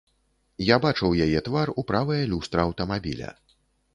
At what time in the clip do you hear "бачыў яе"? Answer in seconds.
0.85-1.43